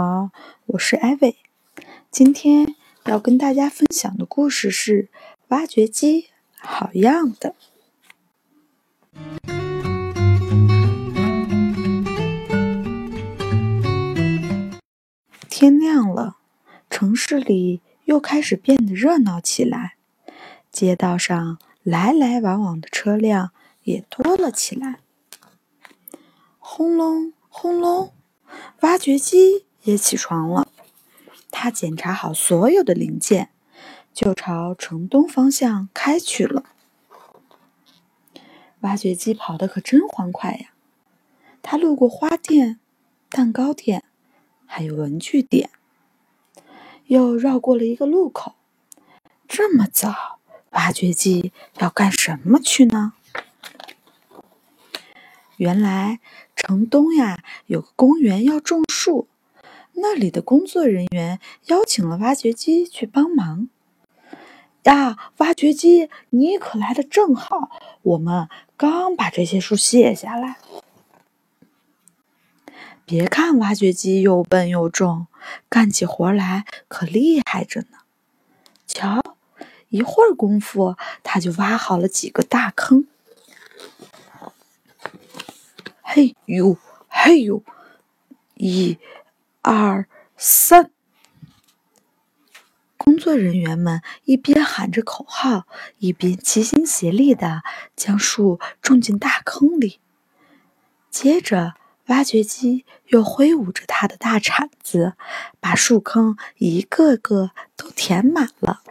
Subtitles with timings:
[0.00, 0.30] 好，
[0.66, 1.36] 我是艾薇。
[2.08, 5.08] 今天要跟大家分享的故事是
[5.48, 7.56] 挖掘机，好样的！
[15.48, 16.36] 天亮了，
[16.88, 19.96] 城市里又开始变得热闹起来，
[20.70, 23.50] 街道上来来往往的车辆
[23.82, 25.00] 也多了起来。
[26.60, 28.12] 轰隆轰隆，
[28.82, 30.68] 挖掘机也起床了。
[31.50, 33.48] 他检查好所有的零件，
[34.12, 36.64] 就朝城东方向开去了。
[38.80, 40.74] 挖掘机跑得可真欢快呀！
[41.62, 42.78] 他路过花店、
[43.30, 44.04] 蛋糕店，
[44.66, 45.70] 还有文具店，
[47.06, 48.54] 又绕过了一个路口。
[49.48, 50.38] 这么早，
[50.72, 53.14] 挖掘机要干什么去呢？
[55.56, 56.20] 原来
[56.54, 59.26] 城东呀有个公园要种树。
[60.00, 63.68] 那里的工作人员邀请了挖掘机去帮忙。
[64.84, 67.70] 呀，挖掘机，你可来的正好，
[68.02, 70.56] 我们刚把这些树卸下来。
[73.04, 75.26] 别看挖掘机又笨又重，
[75.68, 77.98] 干起活来可厉害着呢。
[78.86, 79.20] 瞧，
[79.88, 83.06] 一会儿功夫，他就挖好了几个大坑。
[86.02, 87.62] 嘿呦，嘿呦，
[88.54, 88.98] 一。
[89.60, 90.06] 二
[90.36, 90.90] 三，
[92.96, 95.66] 工作人员们一边喊着口号，
[95.98, 97.62] 一边齐心协力的
[97.96, 100.00] 将树种进大坑里。
[101.10, 101.74] 接着，
[102.06, 105.14] 挖掘机又挥舞着它的大铲子，
[105.58, 108.82] 把树坑一个个都填满了。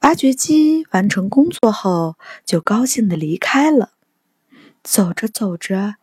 [0.00, 3.92] 挖掘机完成工作后，就高兴的离开了。
[4.82, 5.96] 走着走着。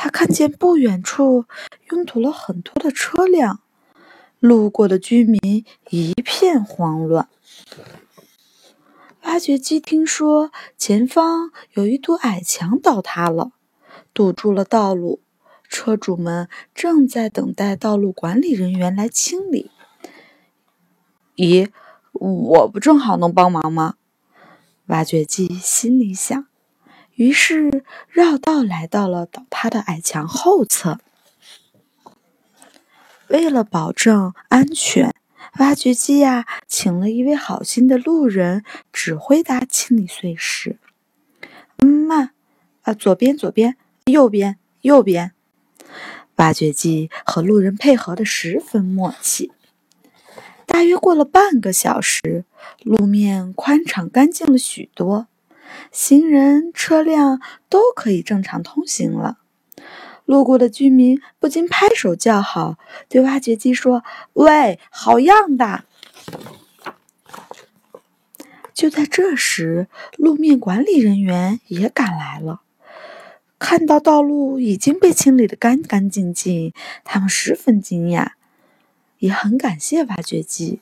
[0.00, 1.46] 他看见不远处
[1.90, 3.58] 拥堵了很多的车辆，
[4.38, 7.28] 路过的居民一片慌乱。
[9.22, 13.50] 挖掘机听说前方有一堵矮墙倒塌了，
[14.14, 15.20] 堵住了道路，
[15.68, 19.72] 车主们正在等待道路管理人员来清理。
[21.34, 21.68] 咦，
[22.12, 23.96] 我不正好能帮忙吗？
[24.86, 26.46] 挖掘机心里想。
[27.18, 31.00] 于是绕道来到了倒塌的矮墙后侧。
[33.26, 35.12] 为了保证安全，
[35.58, 38.62] 挖掘机呀，请了一位好心的路人
[38.92, 40.78] 指挥他清理碎石。
[41.78, 42.30] 慢，
[42.82, 45.32] 啊，左边，左边，右边，右边。
[46.36, 49.50] 挖掘机和路人配合的十分默契。
[50.66, 52.44] 大约过了半个小时，
[52.84, 55.26] 路面宽敞干净了许多。
[55.90, 59.38] 行人、车辆都可以正常通行了。
[60.24, 62.76] 路过的居民不禁拍手叫好，
[63.08, 65.84] 对挖掘机说：“喂，好样的！”
[68.74, 72.60] 就在这时，路面管理人员也赶来了。
[73.58, 78.32] 看到道路已经被清理得干干净净，他们十分惊讶，
[79.18, 80.80] 也很感谢挖掘机。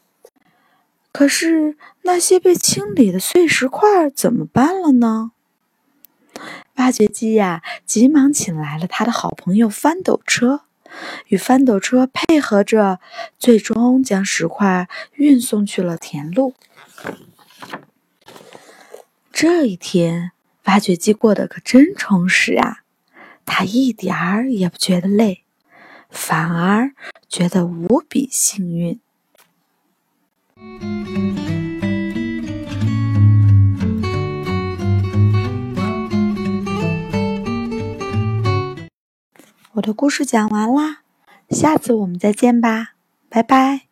[1.17, 5.33] 可是那些被清理的碎石块怎么办了呢？
[6.75, 10.65] 挖掘机呀，急忙请来了他的好朋友翻斗车，
[11.29, 13.01] 与翻斗车配合着，
[13.39, 16.53] 最终将石块运送去了田路。
[19.33, 20.33] 这一天，
[20.65, 22.81] 挖掘机过得可真充实啊！
[23.47, 25.45] 他一点儿也不觉得累，
[26.11, 26.93] 反而
[27.27, 29.01] 觉得无比幸运。
[39.77, 41.03] 我的故事讲完啦
[41.51, 42.95] 下次我们再见吧
[43.29, 43.83] 拜拜。